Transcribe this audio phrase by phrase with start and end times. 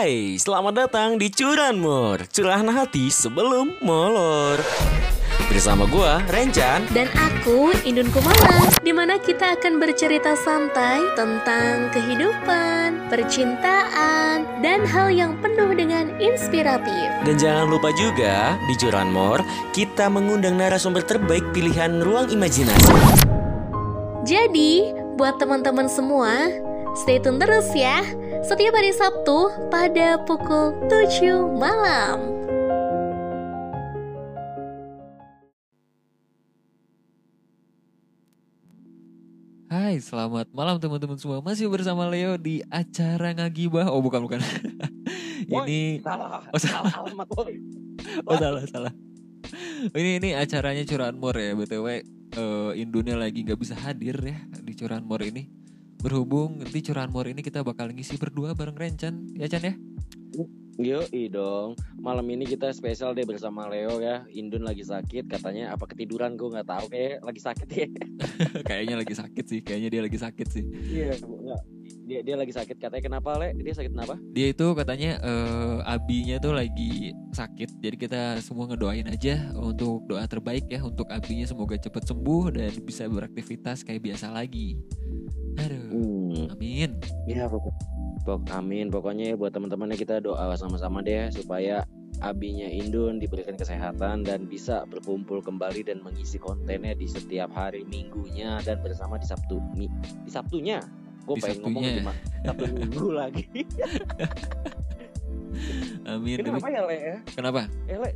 [0.00, 4.56] Hai, selamat datang di Curanmor Curahan hati sebelum molor
[5.52, 13.12] Bersama gua, Rencan Dan aku, Indun Kumala di mana kita akan bercerita santai tentang kehidupan,
[13.12, 17.12] percintaan, dan hal yang penuh dengan inspiratif.
[17.28, 19.44] Dan jangan lupa juga, di Curanmor
[19.76, 22.88] Kita mengundang narasumber terbaik pilihan ruang imajinasi
[24.24, 26.48] Jadi, buat teman-teman semua,
[26.96, 28.00] stay tune terus ya.
[28.40, 32.18] Setiap hari Sabtu pada pukul 7 malam.
[39.70, 41.38] Hai, selamat malam teman-teman semua.
[41.38, 43.86] Masih bersama Leo di acara ngagibah.
[43.86, 44.42] Oh, bukan bukan.
[45.50, 46.90] ini salah Oh, salah.
[46.90, 47.54] alamat boy
[48.26, 48.92] oh salah salah.
[49.94, 51.54] Ini ini acaranya Curahan Mor ya.
[51.54, 51.86] BTW
[52.34, 55.59] eh, Indunnya lagi nggak bisa hadir ya di Curahan Mor ini.
[56.00, 59.74] Berhubung di Curahan Mor ini kita bakal ngisi berdua bareng Rencan, ya Chan ya?
[60.80, 61.76] Yo dong.
[62.00, 64.24] Malam ini kita spesial deh bersama Leo ya.
[64.32, 65.76] Indun lagi sakit Katanya.
[65.76, 66.40] Apa ketiduran?
[66.40, 66.88] Gue nggak tahu.
[66.88, 67.86] Kayak lagi sakit ya.
[68.68, 70.64] Kayaknya lagi sakit sih, kayaknya dia lagi sakit sih.
[70.88, 71.60] Iya enggak.
[72.10, 73.54] Dia, dia lagi sakit Katanya kenapa Le?
[73.54, 74.18] Dia sakit kenapa?
[74.34, 80.26] Dia itu katanya eh, abinya tuh lagi sakit, jadi kita semua ngedoain aja untuk doa
[80.26, 84.74] terbaik ya untuk abinya semoga cepet sembuh dan bisa beraktivitas kayak biasa lagi.
[85.62, 85.86] Aduh,
[86.34, 86.50] Hmm.
[86.58, 86.90] amin.
[87.30, 87.74] Ya pokok,
[88.26, 91.82] pok, amin Pokoknya ya buat teman-temannya kita doa sama-sama deh Supaya
[92.22, 98.62] abinya Indun diberikan kesehatan Dan bisa berkumpul kembali dan mengisi kontennya di setiap hari minggunya
[98.62, 99.90] Dan bersama di Sabtu Mi,
[100.22, 100.80] Di Sabtunya
[101.30, 103.44] Gue pengen ngomong cuma Sabtu minggu lagi
[106.02, 106.36] Amin.
[106.40, 107.16] Kenapa Tapi- ya Le ya?
[107.30, 107.60] Kenapa?
[107.86, 108.10] Eh Le,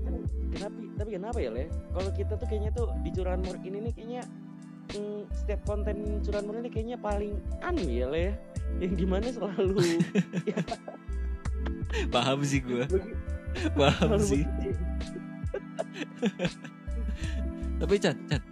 [0.50, 1.64] kenapa, tapi kenapa ya Le?
[1.92, 4.22] Kalau kita tuh kayaknya tuh di Curahan Mur ini nih kayaknya
[4.90, 8.32] mm, setiap konten Curahan Mur ini kayaknya paling anu ya Le ya.
[8.80, 9.76] Yang di mana selalu
[10.50, 10.58] ya,
[12.14, 12.82] Paham sih gue.
[13.76, 14.42] Paham sih.
[17.78, 18.42] Tapi Chan, Chan,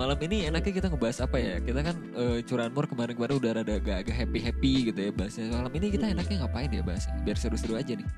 [0.00, 1.54] malam ini enaknya kita ngebahas apa ya?
[1.60, 5.52] Kita kan eh, curahan mur kemarin-kemarin udah rada agak-agak happy-happy gitu ya bahasnya.
[5.52, 7.14] Malam ini kita enaknya ngapain ya bahasnya?
[7.20, 8.08] Biar seru-seru aja nih.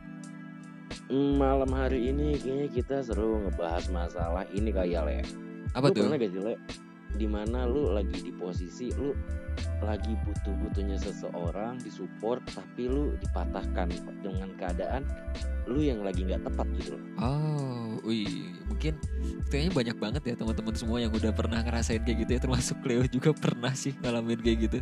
[1.11, 5.19] Mm, Malam hari ini kayaknya kita seru ngebahas masalah ini kayak Le.
[5.75, 6.03] Apa lu tuh?
[6.07, 6.55] pernah gak sih Le?
[7.13, 9.13] Di mana lu lagi di posisi lu
[9.85, 13.91] lagi butuh-butuhnya seseorang disupport tapi lu dipatahkan
[14.23, 15.03] dengan keadaan
[15.69, 17.03] lu yang lagi nggak tepat gitu loh.
[17.23, 18.27] Oh, wih,
[18.67, 18.99] mungkin
[19.47, 23.07] kayaknya banyak banget ya teman-teman semua yang udah pernah ngerasain kayak gitu ya, termasuk Leo
[23.07, 24.77] juga pernah sih ngalamin kayak gitu.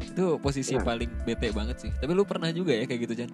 [0.00, 0.84] Itu posisi Nah.
[0.84, 1.90] paling bete banget sih.
[1.92, 3.30] Tapi lu pernah juga ya kayak gitu, Chan?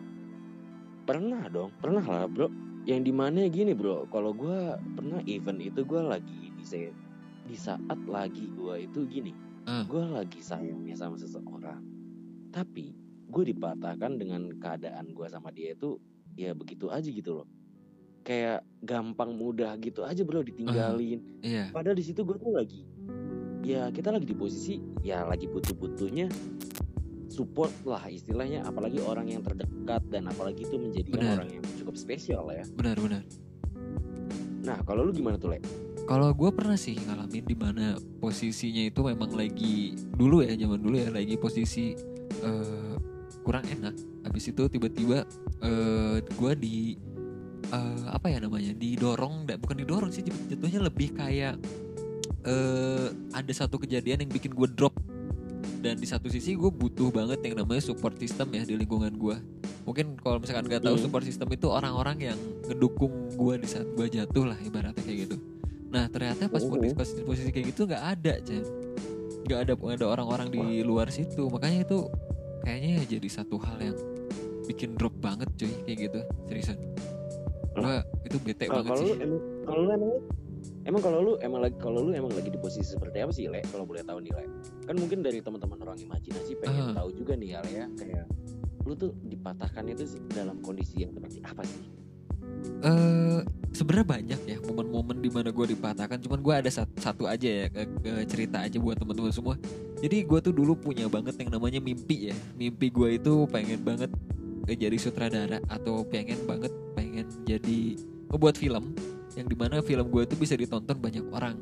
[1.06, 2.50] Pernah dong, pernah lah bro.
[2.82, 6.64] Yang di mana gini bro, kalau gua pernah event itu gua lagi di
[7.46, 9.86] di saat lagi gua itu gini, Ah.
[9.86, 11.82] gua lagi sayangnya sama seseorang,
[12.50, 12.94] tapi
[13.32, 15.96] gue dipatahkan dengan keadaan gua sama dia itu
[16.36, 17.48] ya begitu aja gitu loh,
[18.26, 21.20] kayak gampang mudah gitu aja bro ditinggalin.
[21.40, 21.72] Iya.
[21.72, 22.84] Padahal di situ gue tuh lagi,
[23.64, 26.28] ya kita lagi di posisi ya lagi butuh-butuhnya
[27.32, 32.44] support lah istilahnya, apalagi orang yang terdekat dan apalagi itu menjadi orang yang cukup spesial
[32.52, 32.66] lah ya.
[32.76, 33.22] Benar, benar.
[34.62, 35.58] Nah kalau lu gimana tuh Le?
[36.02, 40.96] Kalau gue pernah sih ngalamin di mana posisinya itu memang lagi dulu ya zaman dulu
[40.98, 41.94] ya lagi posisi
[42.42, 42.94] eh,
[43.42, 43.94] kurang enak.
[44.26, 45.24] Habis itu tiba-tiba
[45.62, 46.98] eh gue di
[47.70, 51.56] eh, apa ya namanya didorong, bukan didorong sih jatuhnya lebih kayak
[52.42, 54.98] eh ada satu kejadian yang bikin gue drop
[55.82, 59.36] dan di satu sisi gue butuh banget yang namanya support system ya di lingkungan gue.
[59.82, 61.04] Mungkin kalau misalkan nggak tahu Hmm.
[61.06, 62.38] support system itu orang-orang yang
[62.70, 65.36] ngedukung gue di saat gue jatuh lah ibaratnya kayak gitu.
[65.92, 66.72] Nah ternyata pas Oh.
[66.72, 68.64] posisi, posisi, posisi kayak gitu nggak ada Chan
[69.42, 71.98] nggak ada nggak ada orang-orang di luar situ makanya itu
[72.62, 73.98] kayaknya ya jadi satu hal yang
[74.64, 76.78] bikin drop banget cuy kayak gitu seriusan
[77.74, 79.12] gua itu bete Kalau banget kalau sih
[79.62, 80.12] kalau lu emang
[80.84, 83.60] emang kalau lu emang lagi kalau lu emang lagi di posisi seperti apa sih Le?
[83.66, 84.44] Kalau boleh tahu nih Le.
[84.84, 87.02] Kan mungkin dari teman-teman orang imajinasi pengen Ah.
[87.02, 88.24] tahu juga nih ya Le ya kayak
[88.82, 91.82] lu tuh dipatahkan itu dalam kondisi yang seperti apa sih?
[92.82, 93.40] Eh
[93.72, 96.20] sebenarnya banyak ya momen-momen di mana gue dipatahkan.
[96.20, 99.56] Cuman gue ada sat- satu aja ya ke, ke cerita aja buat teman-teman semua.
[99.98, 102.36] Jadi gue tuh dulu punya banget yang namanya mimpi ya.
[102.54, 104.10] Mimpi gue itu pengen banget
[104.68, 107.98] jadi sutradara atau pengen banget pengen jadi
[108.30, 108.94] ngebuat film
[109.34, 111.56] yang di mana film gue itu bisa ditonton banyak orang.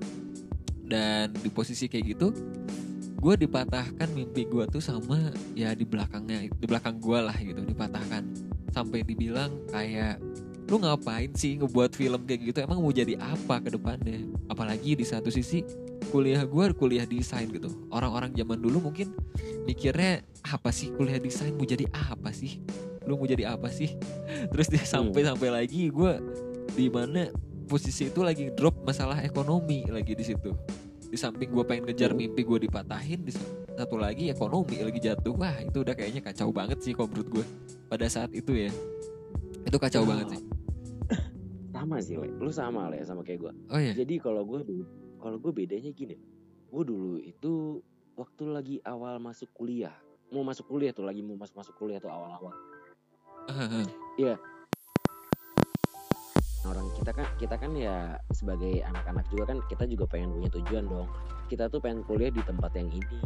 [0.91, 2.35] Dan di posisi kayak gitu
[3.21, 8.27] gue dipatahkan mimpi gue tuh sama ya di belakangnya di belakang gue lah gitu dipatahkan.
[8.75, 10.19] Sampai dibilang kayak
[10.71, 12.59] lu ngapain sih ngebuat film kayak gitu?
[12.63, 14.23] Emang mau jadi apa ke depannya?
[14.47, 15.67] Apalagi di satu sisi
[16.15, 17.91] kuliah gue kuliah desain gitu.
[17.91, 19.11] Orang-orang zaman dulu mungkin
[19.67, 21.59] mikirnya apa sih kuliah desain?
[21.59, 22.63] Mau jadi apa sih?
[23.03, 23.99] Lu mau jadi apa sih?
[24.55, 26.13] Terus dia sampai sampai lagi gue
[26.79, 27.27] di mana
[27.67, 30.55] posisi itu lagi drop masalah ekonomi lagi di situ.
[31.11, 33.35] Di samping gue pengen ngejar mimpi gue dipatahin di
[33.75, 35.35] satu lagi ekonomi lagi jatuh.
[35.35, 37.45] Wah itu udah kayaknya kacau banget sih kalau menurut gue
[37.91, 38.71] pada saat itu ya.
[39.67, 40.60] Itu kacau banget sih
[41.81, 44.85] sama sih le lu sama le sama kayak gue oh ya jadi kalau gue dulu
[45.21, 46.17] kalau gue bedanya gini.
[46.73, 47.85] Gue dulu itu
[48.17, 49.93] waktu lagi awal masuk kuliah.
[50.33, 52.57] Mau masuk kuliah tuh lagi mau masuk masuk kuliah tuh awal-awal.
[56.65, 60.85] Orang kita kan kita kan ya sebagai anak-anak juga kan kita juga pengen punya tujuan
[60.89, 61.09] dong.
[61.53, 63.19] Kita tuh pengen kuliah di tempat yang ini.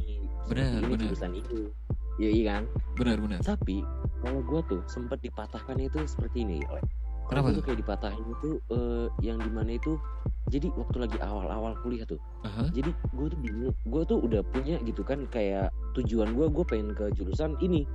[0.50, 1.00] Benar, ini benar.
[1.06, 1.70] jurusan itu
[2.18, 2.62] ya iya kan?
[2.98, 3.38] Benar benar.
[3.42, 3.82] Tapi
[4.22, 6.82] kalau gue tuh sempet dipatahkan itu seperti ini Le.
[7.24, 7.62] Kenapa tuh?
[7.64, 9.96] kayak dipatahin itu eh, yang di mana itu
[10.44, 12.68] jadi waktu lagi awal-awal kuliah tuh Aha.
[12.70, 16.92] jadi gue tuh bingung gue tuh udah punya gitu kan kayak tujuan gue gue pengen
[16.92, 17.88] ke jurusan ini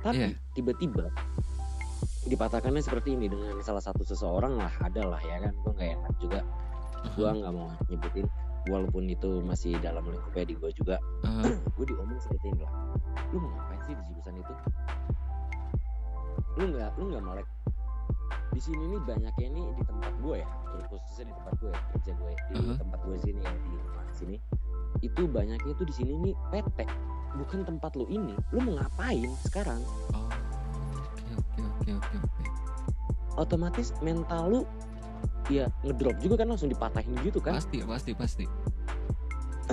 [0.00, 0.28] tapi Iya.
[0.56, 1.12] tiba-tiba
[2.24, 6.14] dipatahkannya seperti ini dengan salah satu seseorang lah ada lah ya kan gue nggak enak
[6.18, 6.40] juga
[7.12, 7.36] gue Aha.
[7.36, 8.26] nggak mau nyebutin
[8.66, 11.44] walaupun itu masih dalam lingkupnya di gue juga Aha.
[11.76, 12.72] gue diomong seperti ini lah
[13.30, 14.52] lu mau ngapain sih di jurusan itu
[16.56, 17.48] lu nggak lu nggak melek
[18.52, 20.48] di sini nih banyaknya nih di tempat gue ya
[20.84, 22.76] khususnya di tempat gue ya, kerja gue di Uh-huh.
[22.76, 24.36] tempat gue sini yang di rumah sini
[25.00, 26.78] itu banyaknya itu di sini nih PT
[27.34, 29.80] bukan tempat lu ini lu mau ngapain sekarang
[30.12, 30.28] Oh,
[30.92, 32.44] oke oke oke oke oke.
[33.36, 34.60] otomatis mental lu
[35.48, 38.44] ya ngedrop juga kan langsung dipatahin gitu kan Pasti pasti pasti.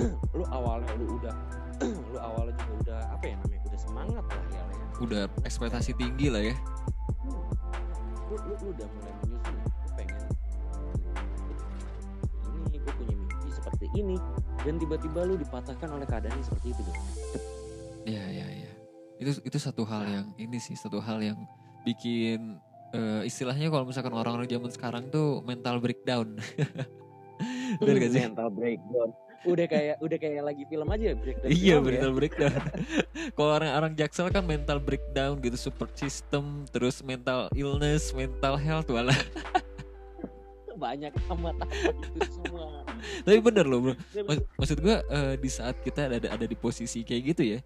[0.36, 1.34] lu awalnya lu udah
[2.10, 4.84] lu awalnya juga udah apa ya namanya udah semangat lah ya ya.
[4.98, 6.56] Udah ekspektasi tinggi lah ya.
[8.30, 10.18] Lu, lu, lu udah mulai menyusun lu pengen
[12.70, 14.16] ini gue punya mimpi seperti ini
[14.62, 16.82] dan tiba-tiba lu dipatahkan oleh keadaan yang seperti itu
[18.08, 18.72] Iya iya iya.
[19.20, 21.36] Itu itu satu hal yang ini sih satu hal yang
[21.84, 22.56] bikin
[22.96, 26.40] eh, istilahnya kalau misalkan orang-orang zaman sekarang tuh mental breakdown.
[27.80, 28.24] Bener gak sih?
[28.24, 31.90] mental breakdown udah kayak udah kayak lagi film aja breakdown Iya film ya.
[31.96, 32.60] mental breakdown.
[33.36, 39.16] Kalau orang-orang jaksel kan mental breakdown gitu support system, terus mental illness, mental health wala.
[40.80, 42.80] banyak amat itu semua
[43.28, 43.94] Tapi bener loh bro.
[44.24, 47.58] Mas- maksud gua eh, di saat kita ada ada di posisi kayak gitu ya,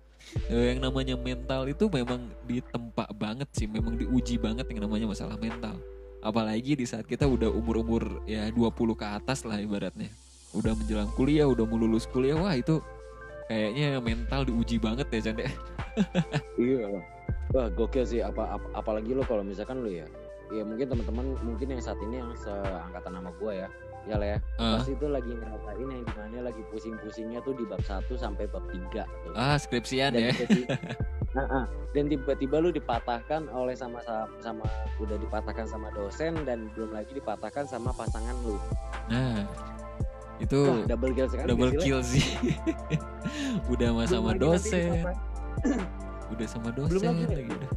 [0.51, 5.39] eh, yang namanya mental itu memang ditempa banget sih, memang diuji banget yang namanya masalah
[5.39, 5.79] mental.
[6.27, 10.11] Apalagi di saat kita udah umur-umur ya 20 ke atas lah ibaratnya.
[10.55, 12.79] Udah menjelang kuliah, udah mau lulus kuliah, wah itu
[13.45, 15.45] kayaknya mental diuji banget ya Cande.
[16.59, 16.87] iya
[17.53, 20.07] wah gokil sih apa, ap- apalagi lo kalau misalkan lo ya
[20.51, 23.69] ya mungkin teman-teman mungkin yang saat ini yang seangkatan sama gue ya
[24.05, 24.77] ya lah ya Ah.
[24.77, 28.61] pasti itu lagi ngerasain yang di mana lagi pusing-pusingnya tuh di bab 1 sampai bab
[28.69, 29.33] 3 tuh.
[29.33, 30.33] Ah skripsian dan ya.
[30.35, 30.77] tiba-tiba
[31.35, 31.65] Nah, ah.
[31.91, 34.63] dan tiba-tiba lu dipatahkan oleh sama, sama sama
[34.99, 38.55] udah dipatahkan sama dosen dan belum lagi dipatahkan sama pasangan lu.
[39.09, 39.43] Nah
[40.37, 41.47] itu Wah, double kill sekali.
[41.47, 42.27] double kill sih.
[43.71, 45.03] udah sama sama dosen,
[46.29, 47.37] udah sama Belum dosen lagi, Le.
[47.37, 47.71] lagi udah.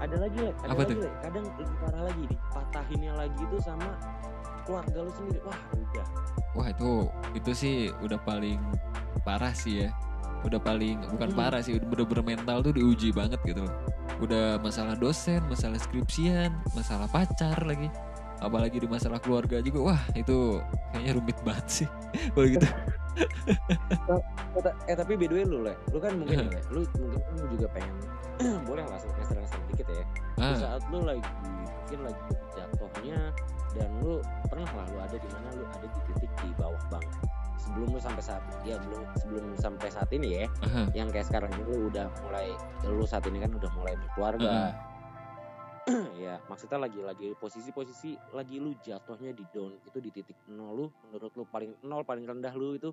[0.00, 0.38] Ada lagi.
[0.40, 1.12] Ada Apa lagi, tuh?
[1.20, 3.90] Kadang lebih parah lagi dipatahinnya lagi itu sama
[4.64, 5.40] keluarga lu sendiri.
[5.44, 6.06] Wah, udah.
[6.50, 6.90] Wah itu
[7.34, 8.58] itu sih udah paling
[9.20, 9.90] parah sih ya.
[10.40, 11.36] Udah paling bukan Hmm.
[11.36, 13.74] parah sih, udah bener-bener mental tuh diuji banget gitu loh.
[14.20, 17.92] Udah masalah dosen, masalah skripsian, masalah pacar lagi.
[18.40, 19.92] Apalagi di masalah keluarga juga.
[19.92, 20.58] Wah, itu
[20.90, 21.88] kayaknya rumit banget sih.
[22.34, 22.66] Kalau gitu.
[23.50, 25.74] Eh, ta- tapi by the way lu, Le.
[25.92, 26.60] Lu kan mungkin, Le.
[26.72, 27.94] Lu mungkin kan juga pengen
[28.68, 30.04] boleh lah ngeser-ngeser dikit ya.
[30.36, 32.22] Di Ah, saat lu lagi mungkin lagi
[32.56, 33.18] jatuhnya
[33.76, 37.12] dan lu pernah lah lu ada di mana lu ada di titik di bawah banget
[37.60, 41.50] sebelum lu sampai saat ya belum sebelum sampai saat ini ya aha, yang kayak sekarang
[41.54, 42.50] ini lu udah mulai
[42.88, 44.70] lu saat ini kan udah mulai berkeluarga aha.
[46.24, 50.86] ya maksudnya lagi lagi posisi-posisi lagi lu jatuhnya di down itu di titik nol lu
[51.10, 52.90] menurut lu paling nol paling rendah lu itu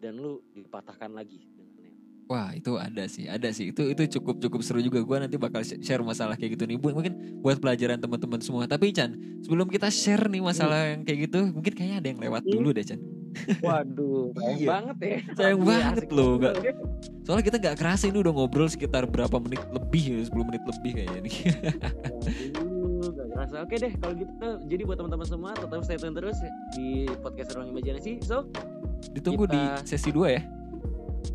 [0.00, 1.96] dan lu dipatahkan lagi dengan yang
[2.30, 3.74] Wah itu ada sih, ada sih.
[3.74, 5.04] Itu itu cukup cukup seru juga.
[5.04, 6.80] Gua nanti bakal share masalah kayak gitu nih.
[6.80, 8.64] Bu, mungkin buat pelajaran teman-teman semua.
[8.64, 9.12] Tapi Chan,
[9.44, 12.86] sebelum kita share nih masalah yang kayak gitu, mungkin kayaknya ada yang lewat dulu deh
[12.86, 13.21] Chan.
[13.60, 14.68] Waduh sayang Iya.
[14.68, 16.54] banget ya Sayang Iya, banget loh, banget.
[16.58, 16.76] nggak-
[17.22, 20.90] Soalnya kita nggak kerasa ini udah ngobrol sekitar berapa menit lebih ya, 10 menit lebih
[20.92, 21.34] kayaknya nih.
[22.52, 23.54] Aduh, gak kerasa.
[23.60, 24.34] Oke deh, kalau gitu
[24.66, 26.38] jadi buat teman-teman semua tetap stay tune terus
[26.72, 26.86] di
[27.18, 28.18] podcast Ruang Imajinasi.
[28.20, 28.50] So,
[29.08, 30.42] Ditunggu di Kita- sesi 2 ya.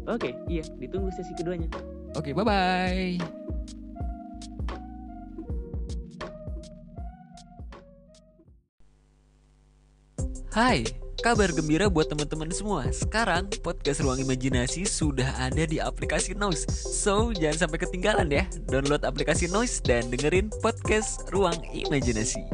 [0.05, 1.67] oke, iya, ditunggu sesi keduanya.
[2.13, 3.19] Oke, bye-bye.
[10.49, 10.83] Hai,
[11.17, 12.85] Kabar gembira buat teman-teman semua.
[12.93, 16.69] Sekarang podcast Ruang Imajinasi sudah ada di aplikasi Noise.
[16.69, 18.45] So, jangan sampai ketinggalan ya.
[18.69, 22.45] Download aplikasi Noise dan dengerin podcast Ruang Imajinasi.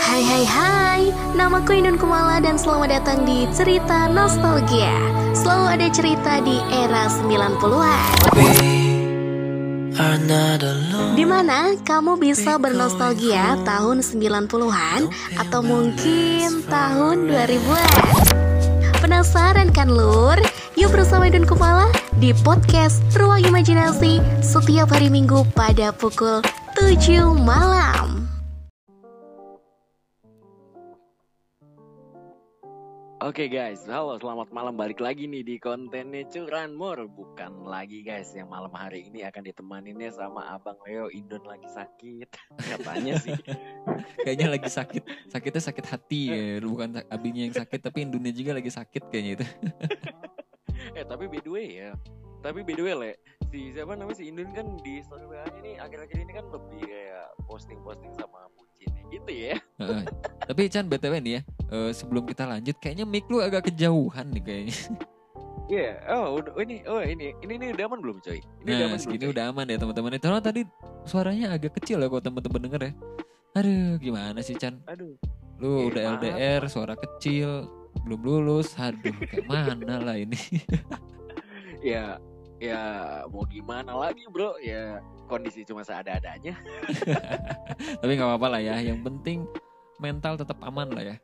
[0.00, 1.02] Hai hai hai,
[1.36, 4.92] namaku Indun Kumala dan selamat datang di Cerita Nostalgia
[5.32, 8.91] Selalu ada cerita di era 90-an
[11.12, 18.00] Di mana kamu bisa bernostalgia tahun 90-an atau mungkin tahun 2000-an
[19.04, 20.40] Penasaran kan lur?
[20.80, 26.40] Yuk bersama Indun Kumala di podcast Ruang Imajinasi setiap hari Minggu pada pukul
[26.80, 28.31] 7 malam
[33.22, 34.74] Oke guys, halo selamat malam.
[34.74, 40.10] Balik lagi nih di kontennya Curanmur Bukan lagi guys, yang malam hari ini akan ditemaninnya
[40.10, 41.06] sama Abang Leo.
[41.06, 42.26] Indon lagi sakit.
[42.74, 43.38] Katanya sih.
[44.26, 45.30] Kayaknya lagi sakit.
[45.30, 46.42] Sakitnya sakit hati ya.
[46.66, 49.46] Bukan abinya yang sakit tapi Indonesia juga lagi sakit kayaknya itu.
[50.98, 51.94] Eh tapi by the way ya.
[52.42, 53.12] Tapi by the way Le
[53.54, 54.18] Si siapa namanya?
[54.18, 58.50] Si Indon kan di story WA-nya nih Akhir-akhir ini kan lebih kayak posting-posting sama
[58.82, 59.56] bucinnya gitu ya
[60.50, 61.40] tapi Chan BTW nih ya.
[61.70, 64.78] eh, sebelum kita lanjut kayaknya mic lu agak kejauhan nih kayaknya.
[65.70, 68.42] Iya, oh, udah, oh ini, oh ini, ini, ini udah aman belum coy?
[68.60, 70.12] Ini udah Nah, aman segini belum, udah aman ya teman-teman.
[70.18, 70.60] Itu tadi
[71.08, 72.92] suaranya agak kecil ya kalau teman-teman denger ya.
[73.56, 74.82] Aduh, gimana sih Chan?
[74.84, 75.16] Aduh,
[75.56, 76.20] Lu Eh, udah maaf.
[76.20, 77.70] LDR, suara kecil,
[78.04, 78.74] belum lulus.
[78.76, 80.36] Aduh, kayak mana lah ini.
[81.80, 82.18] ya,
[82.60, 82.80] ya
[83.30, 84.58] mau gimana lagi bro?
[84.60, 85.00] Ya
[85.32, 86.52] kondisi cuma seada-adanya.
[88.04, 88.76] Tapi nggak apa-apa lah ya.
[88.84, 89.38] Yang penting
[89.96, 91.16] mental tetap aman lah ya.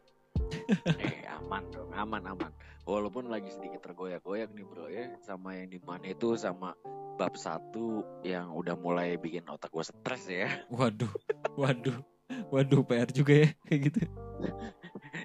[0.96, 2.52] eh aman dong, aman aman.
[2.88, 6.72] Walaupun lagi sedikit tergoyak-goyak nih bro ya, sama yang di mana itu sama
[7.20, 10.48] bab satu yang udah mulai bikin otak gue stres ya.
[10.72, 11.12] Waduh,
[11.58, 12.00] waduh,
[12.48, 14.00] waduh PR juga ya kayak gitu.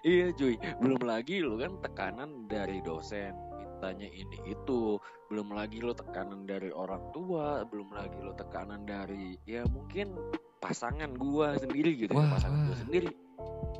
[0.01, 3.52] iya cuy, belum lagi lu kan tekanan dari dosen
[3.83, 4.95] mintanya ini itu,
[5.27, 10.15] belum lagi lu tekanan dari orang tua, belum lagi lu tekanan dari ya mungkin
[10.63, 12.79] pasangan gua sendiri gitu, ya, Wah, pasangan gua wah.
[12.79, 13.11] sendiri.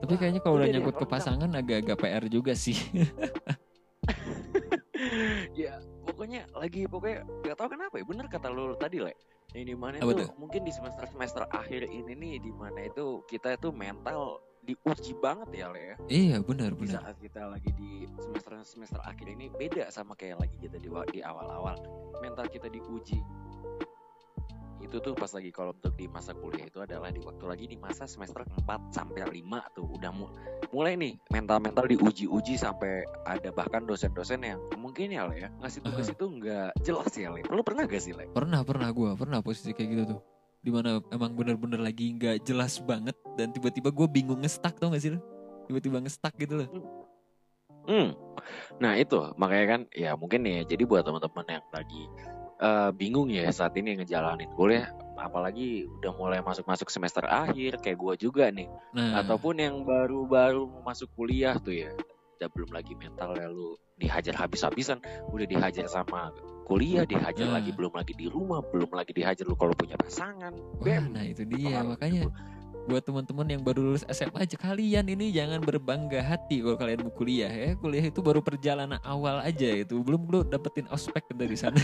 [0.04, 2.76] Tapi kayaknya kalau udah nyangkut ke pasangan agak-agak PR juga sih.
[5.64, 9.16] ya pokoknya lagi pokoknya nggak tahu kenapa ya bener kata lu tadi le
[9.56, 13.72] di mana itu mungkin di semester semester akhir ini nih di mana itu kita itu
[13.72, 17.04] mental diuji banget ya le ya iya, benar benar.
[17.04, 21.20] saat kita lagi di semester semester akhir ini beda sama kayak lagi kita di di
[21.20, 21.76] awal awal
[22.24, 23.20] mental kita diuji
[24.84, 27.80] itu tuh pas lagi kalau untuk di masa kuliah itu adalah di waktu lagi di
[27.80, 29.42] masa semester 4 sampai 5
[29.74, 30.30] tuh udah mu-
[30.76, 36.12] mulai nih mental-mental diuji-uji sampai ada bahkan dosen-dosen yang mungkin ya Le ya ngasih tugas
[36.12, 37.42] itu nggak jelas ya Le.
[37.48, 38.30] Lu pernah gak sih Le?
[38.36, 40.20] Pernah pernah gua pernah posisi kayak gitu tuh.
[40.64, 45.04] Di mana emang bener-bener lagi nggak jelas banget dan tiba-tiba gue bingung ngestak tau gak
[45.04, 45.20] sih lo?
[45.68, 46.70] Tiba-tiba ngestak gitu loh.
[47.84, 48.16] Hmm.
[48.80, 52.04] Nah itu makanya kan ya mungkin ya jadi buat teman-teman yang lagi
[52.64, 54.88] eh, bingung ya saat ini ngejalanin kuliah
[55.20, 61.12] apalagi udah mulai masuk-masuk semester akhir kayak gua juga nih Nah, ataupun yang baru-baru masuk
[61.14, 61.92] kuliah tuh ya
[62.40, 65.00] udah belum lagi mental ya lu dihajar habis-habisan
[65.32, 67.60] udah dihajar sama kuliah dihajar Nah.
[67.60, 71.22] lagi belum lagi di rumah belum lagi dihajar lu kalau punya pasangan wah, bem nah
[71.22, 72.30] itu dia Pengaruh makanya gitu.
[72.84, 77.12] buat teman-teman yang baru lulus SMA aja kalian ini jangan berbangga hati kalau kalian mau
[77.12, 77.70] kuliah ya.
[77.76, 80.04] Kuliah itu baru perjalanan awal aja itu.
[80.04, 81.80] Belum lu dapetin ospek dari sana.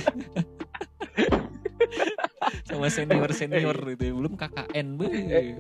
[2.68, 4.14] Sama senior-senior gitu ya.
[4.14, 4.86] Belum KKN.
[5.00, 5.56] Beuh.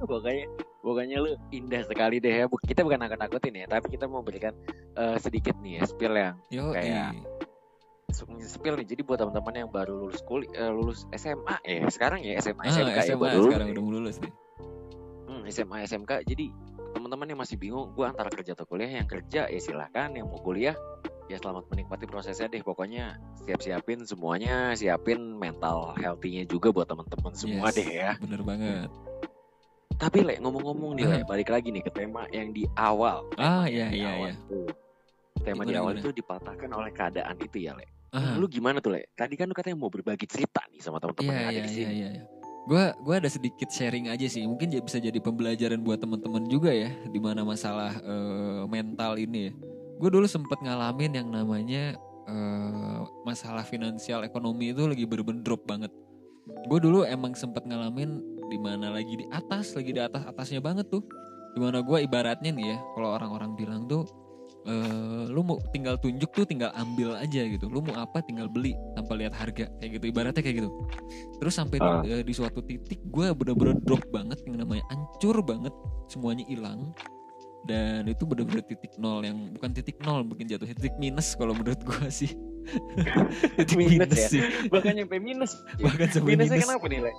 [0.00, 0.44] pokoknya
[0.80, 4.52] pokoknya lu indah sekali deh ya kita bukan nakut-nakutin ya tapi kita mau berikan
[4.94, 7.12] eh, sedikit nih ya spill yang Yo, Kayak-
[8.10, 8.86] spill nih.
[8.86, 12.96] Jadi buat teman-teman yang baru lulus kuliah lulus SMA ya sekarang ya SMA ah, SMK
[12.96, 14.32] ya SMA baru lulus sekarang udah lulus nih.
[15.26, 16.44] Hmm, SMA SMK jadi
[16.94, 20.40] teman-teman yang masih bingung gue antara kerja atau kuliah yang kerja ya silahkan yang mau
[20.40, 20.72] kuliah
[21.26, 22.62] ya selamat menikmati prosesnya deh.
[22.62, 24.72] Pokoknya siap-siapin semuanya.
[24.72, 28.10] Siapin mental healthy-nya juga buat teman-teman semua Yes, deh ya.
[28.22, 28.90] Bener banget.
[29.96, 33.24] tapi le ngomong-ngomong nih le balik lagi nih ke tema yang di awal.
[33.40, 34.32] Ah, Tema iya, di iya, iya.
[35.40, 36.04] tema di awal gimana?
[36.04, 38.32] itu dipatahkan oleh keadaan itu ya le Ah.
[38.40, 41.36] lu gimana tuh le tadi kan lu katanya mau berbagi cerita nih sama teman-teman Iya
[41.36, 42.08] yang ada iya di iya sini iya.
[42.16, 42.22] iya.
[42.64, 44.42] Gua gua ada sedikit sharing aja sih.
[44.42, 49.38] Mungkin j- bisa jadi pembelajaran buat teman-teman juga ya di mana masalah eh, mental ini
[49.46, 49.52] ya.
[49.96, 51.94] Gue dulu sempet ngalamin yang namanya
[52.26, 55.92] eh, masalah finansial ekonomi itu lagi bener-bener drop banget.
[56.66, 58.18] Gue dulu emang sempet ngalamin
[58.48, 61.06] di mana lagi di atas, lagi di atas atasnya banget tuh.
[61.54, 64.02] Di mana gue ibaratnya nih ya, kalau orang-orang bilang tuh
[64.66, 67.70] eh, lu mau tinggal tunjuk tuh tinggal ambil aja gitu.
[67.70, 69.70] Lu mau apa tinggal beli tanpa lihat harga.
[69.78, 70.70] Kayak gitu ibaratnya kayak gitu.
[71.38, 72.02] Terus sampai di, Ah.
[72.04, 75.72] eh, di suatu titik gue bener-bener drop banget yang namanya hancur banget
[76.10, 76.90] semuanya hilang
[77.66, 81.78] dan itu bener-bener titik nol yang bukan titik nol mungkin jatuh titik minus kalau menurut
[81.82, 82.30] gue sih
[83.62, 84.28] titik Minus minus, ya?
[84.28, 85.52] sih Bahkan nyampe minus.
[85.78, 87.12] bahkan sampai Minusnya minus kenapa nih, Le?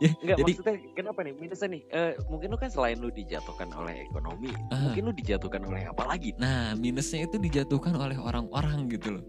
[0.00, 1.32] Ya, Enggak, jadi maksudnya kenapa nih?
[1.36, 4.88] Minusnya nih, eh, mungkin lu kan selain lu dijatuhkan oleh ekonomi, Ah.
[4.88, 6.32] mungkin lu dijatuhkan oleh apa lagi?
[6.40, 9.24] Nah, minusnya itu dijatuhkan oleh orang-orang gitu loh.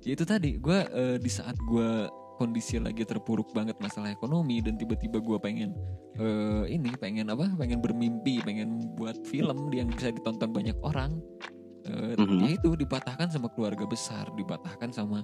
[0.00, 0.78] Ya itu tadi, gue
[1.20, 2.08] di saat gue
[2.40, 5.76] kondisi lagi terpuruk banget masalah ekonomi dan tiba-tiba gue pengen
[6.16, 7.52] eh, ini, pengen apa?
[7.60, 11.20] Pengen bermimpi, pengen buat film yang bisa ditonton banyak orang.
[11.84, 12.40] Eh, Mhm.
[12.40, 15.20] Ya itu dipatahkan sama keluarga besar, dipatahkan sama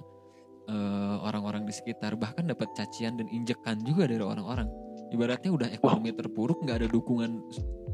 [0.67, 4.67] eh, orang-orang di sekitar, bahkan dapat cacian dan injekan juga dari orang-orang.
[5.15, 7.39] Ibaratnya udah ekonomi terpuruk, nggak ada dukungan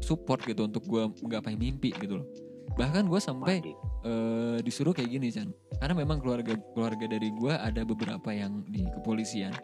[0.02, 2.26] support gitu untuk gue menggapai mimpi gitu loh.
[2.74, 3.62] Bahkan gue sampai
[4.04, 5.48] eh, disuruh kayak gini Chan.
[5.78, 9.54] Karena memang keluarga keluarga dari gue ada beberapa yang di kepolisian.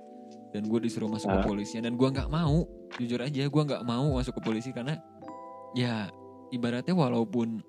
[0.50, 1.42] Dan gue disuruh masuk Ah.
[1.42, 1.85] kepolisian.
[1.87, 2.66] Dan gue nggak mau
[2.99, 4.71] jujur aja gue nggak mau masuk ke polisi.
[4.71, 4.97] Karena
[5.75, 6.09] ya
[6.54, 7.62] ibaratnya walaupun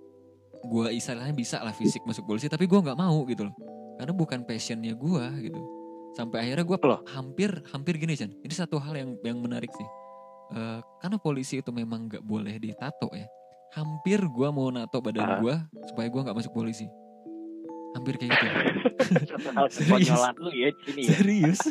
[0.61, 3.55] gue istilahnya bisa lah fisik masuk polisi tapi gue nggak mau gitu loh.
[3.97, 5.61] Karena bukan passionnya gue gitu.
[6.13, 6.77] Sampai akhirnya gue
[7.15, 8.29] hampir hampir gini Chan.
[8.29, 9.88] Ini satu hal yang yang menarik sih.
[10.51, 13.23] Eh, karena polisi itu memang nggak boleh ditato ya
[13.72, 15.40] hampir gue mau nato badan Ah.
[15.40, 16.88] gue supaya gue nggak masuk polisi
[17.92, 18.48] hampir kayak gitu
[19.75, 20.20] Serius.
[20.38, 21.10] lu ya sini ya.
[21.12, 21.62] serius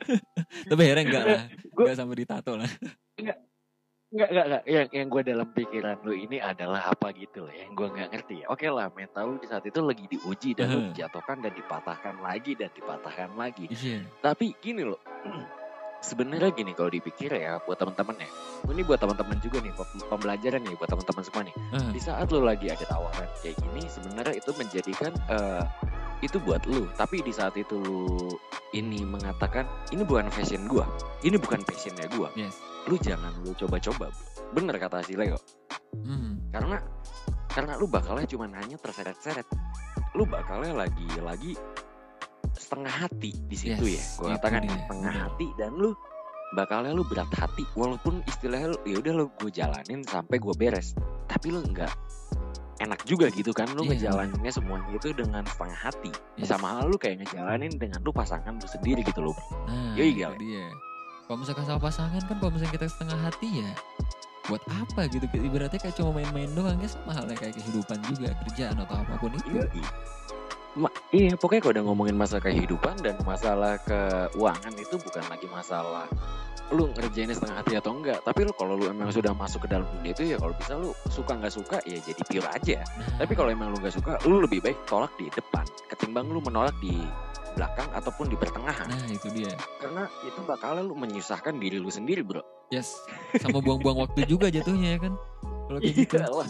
[0.70, 1.42] tapi akhirnya enggak lah
[1.72, 2.70] enggak sampai ditato lah
[4.10, 4.62] Enggak, enggak, enggak.
[4.66, 7.54] Yang, yang gue dalam pikiran lu ini adalah apa gitu loh.
[7.54, 8.46] Yang gue nggak ngerti ya.
[8.50, 10.86] Oke lah, mental lu di saat itu lagi diuji dan lu Aha.
[10.90, 13.70] dijatuhkan dan dipatahkan lagi dan dipatahkan lagi.
[13.70, 14.98] iya Tapi gini loh,
[16.00, 18.28] sebenarnya gini kalau dipikir ya buat teman-teman ya.
[18.68, 21.54] Ini buat teman-teman juga nih, pem- pembelajaran nih buat teman-teman semua nih.
[21.72, 25.62] Ah, Di saat lu lagi ada tawaran kayak gini, sebenarnya itu menjadikan eh,
[26.20, 26.88] itu buat lu.
[26.96, 28.28] Tapi di saat itu lu
[28.72, 30.84] ini mengatakan ini bukan fashion gua,
[31.24, 32.28] ini bukan passionnya gua.
[32.34, 32.56] yes
[32.88, 34.08] Lu jangan lu coba-coba.
[34.56, 35.36] Bener kata si Leo.
[35.94, 36.50] hmm.
[36.50, 36.80] Karena
[37.50, 39.46] karena lu bakalnya cuma hanya terseret-seret.
[40.14, 41.54] Lu bakalnya lagi-lagi
[42.56, 44.04] setengah hati di situ Yes, ya.
[44.18, 45.90] Gua itu katakan dia, setengah hati dan lu
[46.50, 50.94] bakalnya lu berat hati walaupun istilahnya lu ya udah lu gue jalanin sampai gue beres.
[51.30, 51.92] Tapi lu nggak
[52.80, 56.10] enak juga gitu kan lu Iya, ngejalaninnya semuanya itu dengan setengah hati.
[56.40, 56.50] Yes.
[56.50, 59.36] Sama hal lu kayak ngejalanin dengan lu pasangan lu sendiri gitu loh.
[59.68, 60.34] nah Yoi, itu Gal.
[60.40, 60.66] dia
[61.30, 63.70] kalau misalkan sama pasangan kan kalau misalkan kita setengah hati ya
[64.50, 68.74] buat apa gitu ibaratnya kayak cuma main-main doang ya sama halnya kayak kehidupan juga kerjaan
[68.82, 69.86] atau apa pun itu Iya.
[70.78, 76.06] Ma- iya, pokoknya kalau udah ngomongin masalah kehidupan dan masalah keuangan itu bukan lagi masalah
[76.70, 78.22] lu ngerjainnya setengah hati atau enggak.
[78.22, 80.94] Tapi lu kalau lu emang sudah masuk ke dalam dunia itu ya kalau bisa lu
[81.10, 82.78] suka nggak suka ya jadi pure aja.
[82.94, 86.38] nah, Tapi kalau emang lu nggak suka, lu lebih baik tolak di depan ketimbang lu
[86.38, 86.94] menolak di
[87.58, 88.86] belakang ataupun di pertengahan.
[88.86, 89.50] nah itu dia
[89.82, 92.46] Karena itu bakalnya lu menyusahkan diri lu sendiri, bro.
[92.70, 93.02] yes
[93.42, 95.18] sama buang-buang waktu juga jatuhnya ya kan
[95.66, 96.48] kalau kayak gitu Iyalah.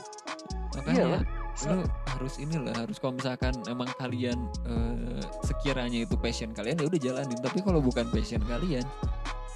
[0.77, 1.23] makanya Iyalah.
[1.69, 7.01] Lu harus inilah harus kalau misalkan emang kalian eh, sekiranya itu passion kalian ya udah
[7.01, 8.85] jalanin tapi kalau bukan passion kalian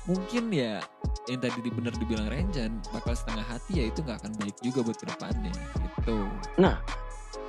[0.05, 0.85] mungkin ya
[1.33, 4.85] yang tadi di- bener dibilang Renjan bakal setengah hati ya itu nggak akan baik juga
[4.85, 6.29] buat ke depannya gitu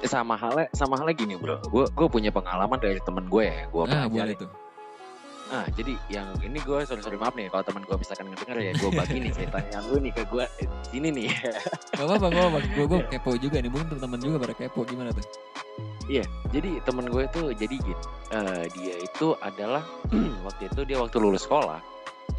[0.06, 1.58] sama halnya sama halnya gini, bro.
[1.72, 3.66] Gue gue punya pengalaman dari temen gue ya.
[3.70, 4.52] Gue nah boleh tuh
[5.46, 8.72] Nah, jadi yang ini gue sorry sorry maaf nih kalau teman gue misalkan ngedenger ya
[8.82, 11.30] gue bagi nih ceritanya lu nih ke gue eh, sini nih.
[11.94, 15.14] gak apa-apa gak apa-apa gue gue kepo juga nih mungkin teman-teman juga pada kepo gimana
[15.14, 15.26] tuh
[16.54, 17.98] jadi temen gue tuh jadi gini,
[18.34, 19.86] eh, dia itu adalah
[20.46, 21.82] waktu itu dia waktu lulus sekolah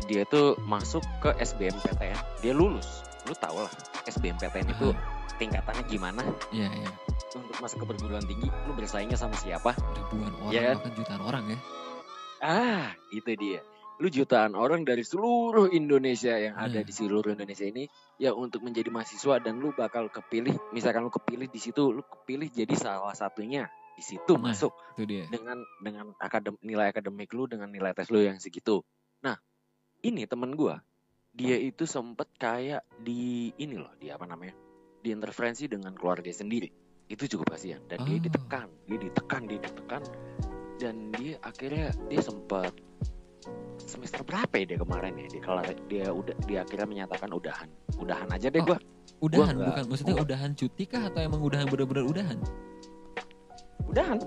[0.07, 2.42] dia tuh masuk ke SBMPTN.
[2.42, 3.73] Dia lulus, lu tau lah
[4.07, 4.90] SBMPTN itu
[5.37, 6.90] tingkatannya gimana Iya iya
[7.37, 8.49] untuk masuk ke perguruan tinggi.
[8.64, 9.77] Lu bersaingnya sama siapa?
[9.77, 10.75] ribuan orang Iya kan?
[10.81, 11.59] bahkan jutaan orang ya
[12.47, 13.59] Ah, itu dia.
[13.99, 16.87] Lu jutaan orang dari seluruh Indonesia yang ada Hmm.
[16.87, 17.91] di seluruh Indonesia ini
[18.23, 22.47] ya untuk menjadi mahasiswa dan lu bakal kepilih, misalkan lu kepilih di situ, lu kepilih
[22.55, 23.67] jadi salah satunya
[23.99, 24.55] di situ Nah.
[24.55, 28.87] masuk itu dia dengan dengan akadem, nilai akademik lu dengan nilai tes lu yang segitu.
[29.27, 29.35] Nah,
[30.07, 30.79] ini temen gua,
[31.35, 34.55] dia itu sempet kayak di ini loh, dia apa namanya?
[35.03, 36.71] Diinterferensi dengan keluarga sendiri.
[37.11, 38.23] Itu cukup kasihan dan dia Oh.
[38.23, 40.03] ditekan, dia ditekan, dia ditekan
[40.77, 42.73] dan dia akhirnya dia sempat
[43.79, 45.27] semester berapa ya dia kemarin ya?
[45.29, 47.69] Dia kelar dia udah dia akhirnya menyatakan udahan.
[47.97, 48.67] Udahan aja deh Oh.
[48.67, 48.79] gua.
[49.19, 49.55] udahan?
[49.55, 52.39] Nggak- bukan maksudnya gua- udahan cuti kah atau emang udahan bener-bener udahan?
[53.83, 54.19] Udahan.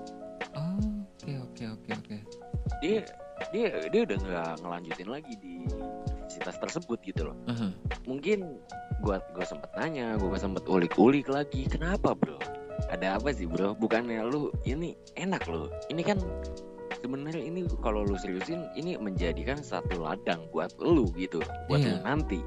[0.50, 0.78] Oh
[1.14, 2.16] oke oke oke oke.
[2.80, 3.04] Dia
[3.52, 7.36] dia dia udah nggak ngelanjutin lagi di universitas tersebut gitu loh.
[7.46, 7.70] Aha.
[8.02, 8.58] mungkin
[9.00, 12.40] gua gua sempet nanya gua sempet ulik-ulik lagi kenapa bro
[12.88, 16.16] ada apa sih bro bukannya lu ini enak loh ini kan
[17.00, 21.96] sebenarnya ini kalau lu seriusin ini menjadikan satu ladang buat lu gitu buat Iya.
[21.96, 22.40] lu nanti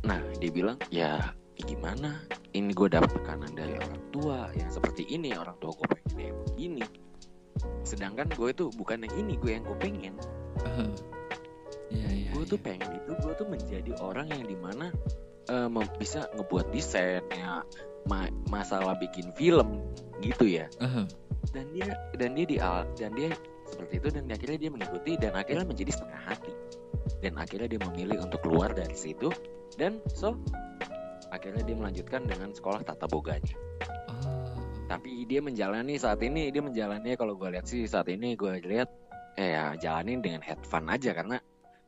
[0.00, 1.20] nah dia bilang ya
[1.60, 2.24] gimana
[2.56, 6.34] ini gue dapet tekanan dari orang tua yang seperti ini orang tua gue pengen kayak
[6.48, 6.84] begini
[7.84, 10.14] sedangkan gue itu bukan yang ini gue yang gue pengen
[10.64, 10.88] Aha.
[11.92, 12.30] Iya iya.
[12.32, 12.64] gue tuh iya.
[12.64, 14.88] pengen itu gue tuh menjadi orang yang di mana
[15.68, 17.60] mem- bisa ngebuat desain ya
[18.06, 19.82] ma- masalah bikin film
[20.20, 21.04] gitu ya Aha.
[21.52, 22.56] dan dia dan dia di
[22.94, 23.30] dan dia
[23.66, 26.52] seperti itu dan akhirnya dia mengikuti dan akhirnya menjadi setengah hati
[27.20, 29.30] dan akhirnya dia memilih untuk keluar dari situ
[29.74, 30.36] dan so
[31.28, 33.54] akhirnya dia melanjutkan dengan sekolah tata boganya
[34.10, 34.52] Oh.
[34.90, 38.90] tapi dia menjalani saat ini dia menjalani kalau gue lihat sih saat ini gue lihat
[39.34, 41.38] eh ya jalanin dengan head fun aja karena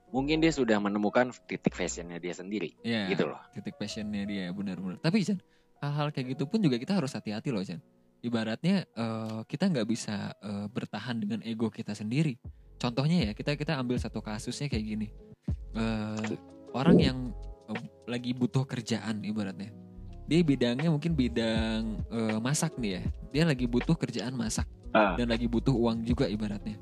[0.08, 3.10] mungkin dia sudah menemukan titik fashionnya dia sendiri Iya.
[3.10, 5.42] gitu loh titik passionnya dia benar-benar tapi Chan
[5.82, 7.82] hal-hal kayak gitu pun juga kita harus hati-hati loh Chan
[8.22, 12.38] ibaratnya eh, kita nggak bisa eh, bertahan dengan ego kita sendiri.
[12.78, 15.08] Contohnya ya kita kita ambil satu kasusnya kayak gini.
[15.74, 16.26] Eh,
[16.72, 17.18] orang yang
[17.68, 19.74] eh, lagi butuh kerjaan ibaratnya.
[20.30, 23.02] Dia bidangnya mungkin bidang eh, masak nih ya.
[23.34, 25.16] Dia lagi butuh kerjaan masak Ah.
[25.16, 26.76] dan lagi butuh uang juga ibaratnya.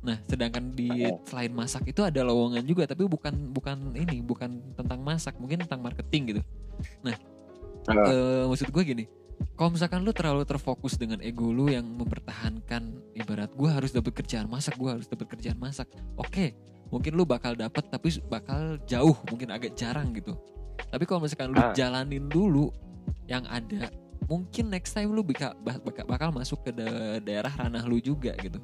[0.00, 0.88] Nah sedangkan di
[1.28, 5.84] selain masak itu ada lowongan juga tapi bukan bukan ini bukan tentang masak mungkin tentang
[5.84, 6.42] marketing gitu
[7.86, 8.04] Ah.
[8.04, 9.04] Eh, maksud gue gini
[9.56, 12.82] kalau misalkan lu terlalu terfokus dengan ego lu yang mempertahankan
[13.14, 16.52] ibarat gue harus dapat kerjaan masak gue harus dapat kerjaan masak oke
[16.88, 20.36] mungkin lu bakal dapat tapi bakal jauh mungkin agak jarang gitu
[20.86, 21.72] tapi kalau misalkan lu Ah.
[21.72, 22.68] jalanin dulu
[23.24, 23.88] yang ada
[24.26, 28.36] mungkin next time lu bika- bak- bakal, bakal masuk ke da- daerah ranah lu juga
[28.36, 28.60] gitu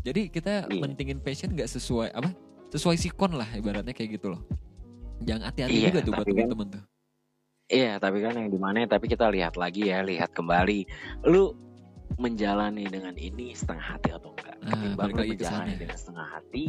[0.00, 0.78] jadi kita Iya.
[0.78, 2.30] mentingin passion gak sesuai apa
[2.68, 4.42] sesuai sikon lah ibaratnya kayak gitu loh
[5.18, 6.82] jangan hati-hati Iya, juga tuh buat kan- temen-temen tuh
[7.70, 8.82] Iya, tapi kan yang di mana?
[8.84, 10.84] Tapi kita lihat lagi ya, lihat kembali.
[11.24, 11.54] Lu
[12.18, 14.56] menjalani dengan ini setengah hati atau enggak?
[14.60, 15.80] Ah, Ketimbang balik lu menjalani sana.
[15.80, 16.64] dengan setengah hati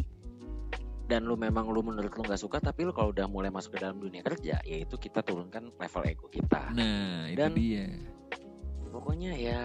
[1.04, 3.84] dan lu memang lu menurut lu nggak suka, tapi lu kalau udah mulai masuk ke
[3.84, 6.72] dalam dunia kerja, yaitu kita turunkan level ego kita.
[6.72, 7.86] nah itu Dan- dia
[8.92, 9.60] Pokoknya ya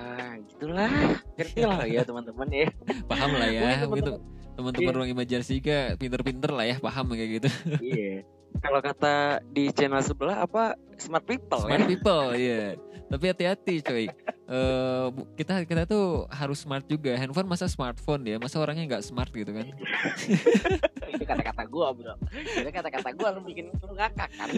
[0.46, 0.86] gitulah,
[1.34, 2.66] ngerti lah ya teman-teman ya.
[3.04, 4.12] paham lah ya gitu
[4.56, 4.96] teman-teman Iya.
[4.96, 8.22] ruang imajinasi juga pinter-pinter lah ya paham kayak gitu Iya.
[8.58, 9.14] Kalau kata
[9.46, 10.74] di channel sebelah apa?
[10.96, 11.86] Smart people smart ya.
[11.86, 12.62] people iya.
[13.06, 14.06] Tapi hati-hati coy
[14.46, 17.10] Eh, bu- kita kita tuh harus smart juga.
[17.12, 18.38] Handphone masa smartphone ya?
[18.38, 19.66] Masa orangnya nggak smart gitu kan?
[21.10, 22.14] Itu kata-kata gua, Bro.
[22.30, 24.48] Itu kata-kata gua lu bikin lu ngakak kan.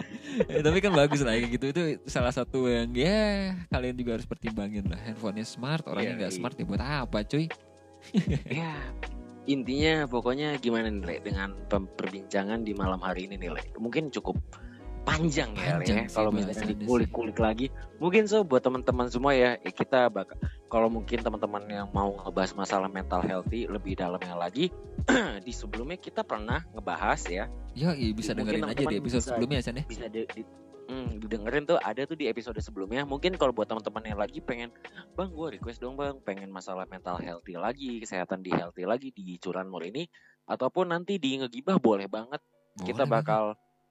[0.45, 1.73] Eh, tapi kan bagus lah gitu.
[1.73, 5.01] Itu salah satu yang ya kalian juga harus pertimbangin lah.
[5.01, 6.37] Handphonenya smart orangnya Iya, nggak iya.
[6.37, 7.45] smart ya buat apa cuy?
[8.47, 8.73] Ya
[9.49, 14.37] intinya pokoknya gimana nih Le dengan perbincangan di malam hari ini nih Le mungkin cukup
[15.09, 19.57] panjang ya Le Panjang ya kalau misalnya dikulik-kulik lagi mungkin so buat teman-teman semua ya
[19.65, 20.37] eh, kita bakal
[20.69, 24.69] kalau mungkin teman-teman yang mau ngebahas masalah mental healthy lebih dalamnya lagi
[25.47, 27.45] di sebelumnya kita pernah ngebahas ya.
[27.73, 29.85] Iya bisa Mungkin dengerin aja di episode bisa- sebelumnya ya ya.
[29.89, 33.05] bisa di, di- hmm, didengerin tuh ada tuh di episode sebelumnya.
[33.05, 34.73] Mungkin kalau buat teman-teman yang lagi pengen
[35.15, 39.37] bang gue request dong bang pengen masalah mental healthy lagi kesehatan di healthy lagi di
[39.39, 40.09] curanmor ini
[40.49, 42.41] ataupun nanti di ngegibah boleh banget.
[42.79, 43.45] Kita Boleh bakal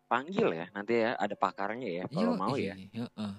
[0.07, 2.73] panggil ya nanti ya ada pakarnya ya kalau Yo, mau ya.
[2.73, 3.33] iya, heeh.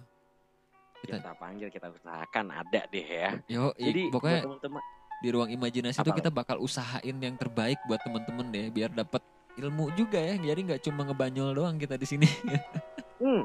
[0.99, 3.31] Kita kita panggil kita usahakan ada deh ya.
[3.49, 4.83] Yo, jadi pokoknya teman-teman
[5.19, 9.25] di ruang imajinasi itu kita bakal usahain yang terbaik buat temen-temen deh biar dapat
[9.59, 10.37] ilmu juga ya.
[10.39, 12.29] Jadi nggak cuma ngebanyol doang kita di sini
[13.19, 13.45] Hmm.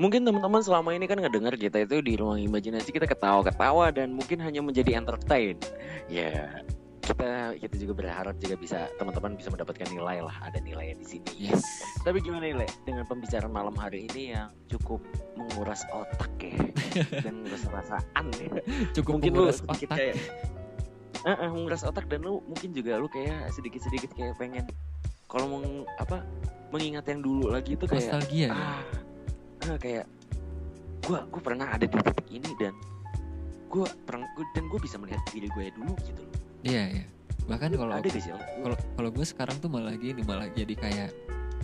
[0.00, 4.40] Mungkin teman-teman selama ini kan ngedenger kita itu di ruang imajinasi kita ketawa-ketawa dan mungkin
[4.40, 5.60] hanya menjadi entertain.
[6.08, 6.64] Ya,
[7.04, 11.52] kita kita juga berharap juga bisa teman-teman bisa mendapatkan nilai lah, ada nilainya di sini.
[11.52, 11.62] yes
[12.02, 15.04] Tapi gimana nilai dengan pembicaraan malam hari ini yang cukup
[15.36, 16.56] menguras otak ya
[17.24, 18.50] dan menguras perasaan ya.
[18.96, 20.16] cukup mungkin lu menguras sedikit otak kayak
[21.20, 24.64] Eh, eh, menguras otak dan lu mungkin juga lu kayak sedikit-sedikit kayak pengen
[25.30, 26.26] kalau meng apa
[26.74, 28.50] mengingat yang dulu lagi itu kayak nostalgia ya?
[28.50, 28.82] ah,
[29.70, 30.04] ah, kayak
[31.06, 32.74] gua gua pernah ada di titik ini dan
[33.70, 36.34] gua pernah dan gue bisa melihat diri gue dulu gitu loh.
[36.66, 37.04] iya iya.
[37.46, 37.94] Bahkan kalau
[38.66, 41.10] kalau kalau gue sekarang tuh malah gini malah jadi kayak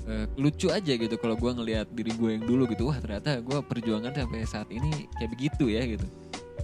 [0.07, 2.91] eh, lucu aja gitu kalau gue ngelihat diri gue yang dulu gitu.
[2.91, 6.07] Wah ternyata gue perjuangan sampai saat ini kayak begitu ya gitu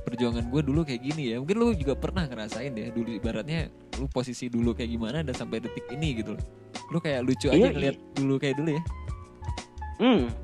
[0.02, 4.10] perjuangan gue dulu kayak gini ya mungkin lu juga pernah ngerasain ya dulu ibaratnya lu
[4.10, 6.44] posisi dulu kayak gimana dan sampai detik ini gitu loh
[6.90, 8.82] lu kayak lucu aja Iya, ngeliat dulu kayak dulu ya
[10.02, 10.34] Hmm.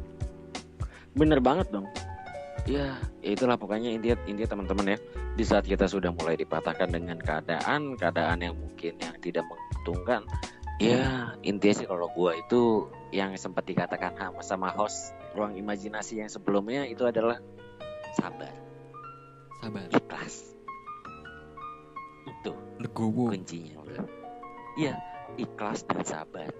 [1.18, 1.90] Bener banget dong.
[2.62, 2.94] Ya,
[3.26, 4.98] ya itulah pokoknya intinya intinya teman-teman ya.
[5.34, 10.22] Di saat kita sudah mulai dipatahkan dengan keadaan, keadaan yang mungkin yang tidak menguntungkan.
[10.78, 14.14] Ya, intinya sih kalau gua itu yang sempat dikatakan
[14.46, 17.42] sama host ruang imajinasi yang sebelumnya itu adalah
[18.14, 18.67] sabar.
[19.58, 19.86] Sabar.
[19.90, 20.34] ikhlas.
[22.28, 23.32] Itu Legowo.
[23.32, 24.04] kuncinya bro.
[24.78, 24.94] Iya,
[25.34, 26.50] ikhlas dan sabar.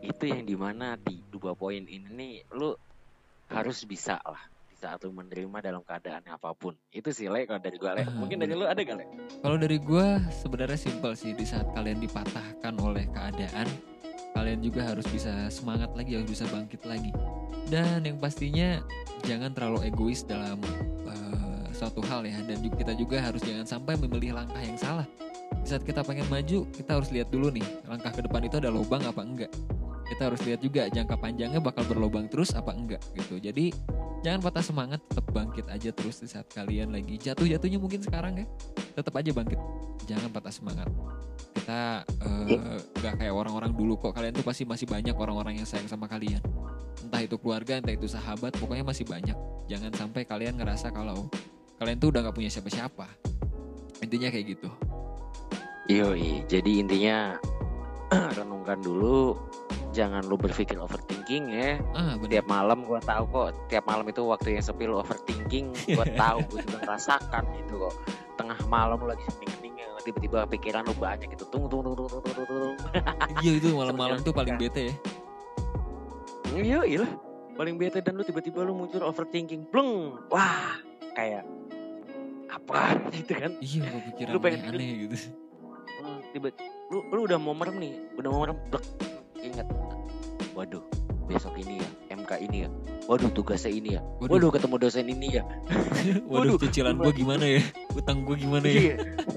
[0.00, 2.72] Itu yang di mana di dua poin ini nih lu
[3.52, 6.72] harus bisa lah di saat lu menerima dalam keadaan apa pun.
[6.88, 8.06] Itu sih Le kalau dari gua Le.
[8.06, 9.04] Ah, Mungkin dari lu ada gak Le?
[9.44, 13.68] Kalau dari gua sebenarnya simpel sih di saat kalian dipatahkan oleh keadaan,
[14.32, 17.12] kalian juga harus bisa semangat lagi, harus bisa bangkit lagi.
[17.66, 18.78] Dan yang pastinya
[19.26, 20.62] jangan terlalu egois dalam
[21.76, 25.04] suatu hal ya dan juga kita juga harus jangan sampai memilih langkah yang salah.
[25.60, 28.72] Di saat kita pengen maju, kita harus lihat dulu nih, langkah ke depan itu ada
[28.72, 29.52] lubang apa enggak.
[30.06, 33.36] Kita harus lihat juga jangka panjangnya bakal berlubang terus apa enggak gitu.
[33.36, 33.74] Jadi
[34.24, 38.46] jangan patah semangat, tetap bangkit aja terus di saat kalian lagi jatuh-jatuhnya mungkin sekarang ya.
[38.96, 39.60] Tetap aja bangkit.
[40.06, 40.88] Jangan patah semangat.
[41.54, 42.06] Kita
[43.02, 44.14] nggak kayak orang-orang dulu kok.
[44.14, 46.38] Kalian tuh pasti masih banyak orang-orang yang sayang sama kalian.
[47.02, 49.34] Entah itu keluarga, entah itu sahabat, pokoknya masih banyak.
[49.66, 51.26] Jangan sampai kalian ngerasa kalau
[51.76, 53.06] kalian tuh udah nggak punya siapa-siapa.
[54.00, 54.68] Intinya kayak gitu.
[55.86, 57.38] Yoi, jadi intinya
[58.38, 59.38] renungkan dulu,
[59.94, 61.78] jangan lu berpikir overthinking ya.
[61.94, 62.42] Ah, bener.
[62.42, 66.38] Tiap malam gua tahu kok, tiap malam itu waktu yang sepi lu overthinking, gua tahu,
[66.50, 67.94] gua juga ngerasakan itu kok.
[68.36, 72.22] Tengah malam lu lagi hening-heningnya, tiba-tiba pikiran lu banyak gitu, tung tung tung tung tung
[72.24, 72.76] tung tung.
[73.44, 74.94] Iya itu malam-malam tuh paling bete ya.
[76.56, 77.04] Iya, iya.
[77.56, 80.18] Paling bete dan lu tiba-tiba lu muncul overthinking, pleng.
[80.32, 80.80] Wah,
[81.16, 81.42] kayak
[82.52, 82.80] apa
[83.16, 83.52] gitu kan?
[83.58, 85.16] Iya, kepikiran Lu pengen aneh gitu.
[85.96, 86.52] Hmm, tiba
[86.86, 88.84] lu lu udah mau merem nih udah mau merem blek
[89.42, 89.66] ingat
[90.54, 90.78] waduh
[91.26, 92.68] besok ini ya MK ini ya
[93.10, 94.38] waduh tugasnya ini ya Waduh.
[94.38, 95.42] waduh ketemu dosen ini ya
[96.30, 97.62] Waduh, Waduh, cicilan gua gimana ya?
[97.90, 98.94] Utang gua gimana ya?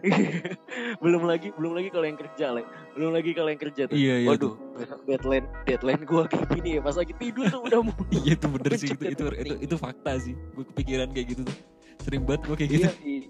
[0.00, 0.54] Iya.
[1.02, 2.62] belum lagi belum lagi kalau yang kerja Le.
[2.94, 6.68] belum lagi kalau yang kerja tuh Iya, iya waduh besok deadline deadline gua kayak gini
[6.76, 9.74] ya pas lagi tidur tuh udah mau Iya itu bener sih itu itu, itu itu
[9.76, 10.34] fakta sih.
[10.54, 11.56] Gue kepikiran kayak gitu tuh.
[12.00, 12.86] Sering banget gue kayak gitu.
[12.86, 13.28] iya iya.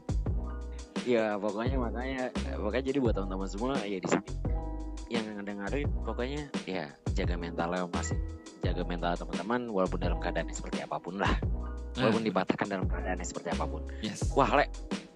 [1.09, 2.23] ya pokoknya makanya
[2.61, 4.25] makanya jadi buat teman-teman semua ya di sini
[5.11, 8.15] yang ngedengerin pokoknya ya jaga mentalnya masih
[8.61, 11.35] jaga mental teman-teman walaupun dalam keadaan seperti apa pun lah
[11.99, 14.31] Nah, walaupun dipatahkan dalam keadaan seperti apa pun Yes.
[14.31, 14.71] wah le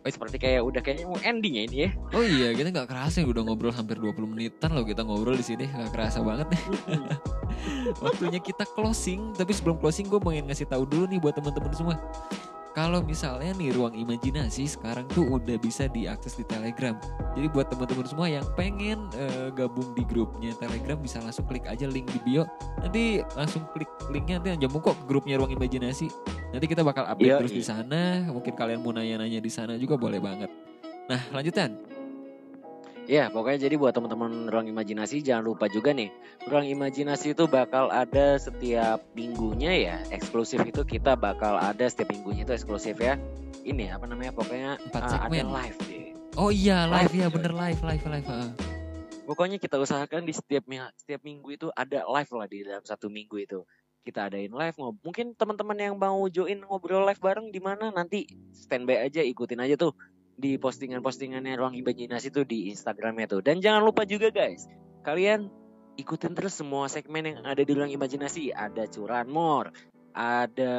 [0.05, 3.25] eh, seperti kayak udah kayaknya mau ending ya ini ya Oh iya, kita nggak kerasa
[3.25, 5.65] ya udah ngobrol hampir 20 menitan loh kita ngobrol di sini.
[5.67, 6.63] Nggak kerasa banget nih.
[8.05, 11.97] Waktunya kita closing, tapi sebelum closing gue pengen ngasih tahu dulu nih buat teman-teman semua.
[12.75, 16.99] Kalau misalnya nih ruang imajinasi sekarang tuh udah bisa diakses di Telegram.
[17.39, 21.87] Jadi buat teman-teman semua yang pengen eh, gabung di grupnya Telegram bisa langsung klik aja
[21.87, 22.43] link di bio.
[22.83, 26.11] Nanti langsung klik linknya nanti nyambung kok ke grupnya ruang imajinasi.
[26.55, 27.71] Nanti kita bakal update Iya, terus di iya.
[27.75, 28.03] sana.
[28.31, 30.51] Mungkin kalian mau nanya-nanya di sana juga boleh banget.
[31.11, 31.75] Nah lanjutan.
[33.05, 36.09] Ya, pokoknya jadi buat teman-teman ruang imajinasi jangan lupa juga nih,
[36.49, 42.49] ruang imajinasi itu bakal ada setiap minggunya ya, eksklusif itu kita bakal ada setiap minggunya
[42.49, 43.21] itu eksklusif ya.
[43.61, 44.33] Ini apa namanya?
[44.33, 46.17] Pokoknya Empat uh, ada live deh.
[46.41, 48.29] Oh iya live, Live, ya bener live live live.
[48.33, 48.49] ah.
[49.29, 50.65] Pokoknya kita usahakan di setiap
[50.97, 53.61] setiap minggu itu ada live lah di dalam satu minggu itu.
[54.05, 55.01] Kita adain live ngob.
[55.01, 59.81] Mungkin teman-teman yang mau join ngobrol live bareng di mana nanti standby aja ikutin aja
[59.81, 59.97] tuh
[60.37, 63.41] di postingan-postingannya ruang imajinasi tuh di Instagramnya tuh.
[63.41, 64.69] Dan jangan lupa juga guys,
[65.09, 65.49] kalian
[65.97, 68.53] ikutin terus semua segmen yang ada di ruang imajinasi.
[68.53, 69.73] Ada curahan more,
[70.13, 70.75] ada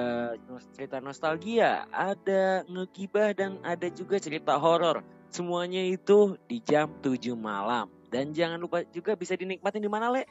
[0.77, 5.01] cerita nostalgia, ada ngegibah dan ada juga cerita horor.
[5.33, 7.89] Semuanya itu di jam 7 malam.
[8.07, 10.23] Dan jangan lupa juga bisa dinikmatin di mana, Le?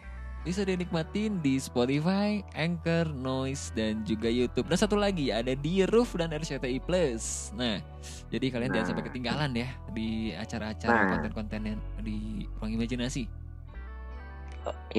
[0.45, 4.69] Bisa dinikmatin di Spotify, Anchor, Noise, dan juga YouTube.
[4.69, 7.49] Dan satu lagi ada di Roof dan RCTI Plus.
[7.57, 7.81] Nah,
[8.29, 8.91] jadi kalian jangan Nah.
[8.93, 11.11] sampai ketinggalan ya di acara-acara Nah.
[11.17, 13.25] konten-konten yang di ruang imajinasi.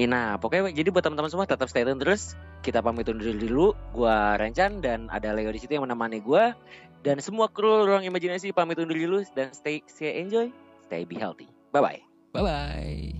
[0.06, 2.34] Nah, pokoknya jadi buat teman-teman semua tetap stay tune terus.
[2.62, 3.74] Kita pamit undur dulu.
[3.94, 6.54] Gua Rencan dan ada Leo di situ yang menemani gua
[7.02, 10.50] dan semua kru ruang imajinasi pamit undur dulu dan stay stay enjoy,
[10.86, 11.46] stay be healthy.
[11.70, 12.00] Bye bye.
[12.34, 13.15] Bye bye.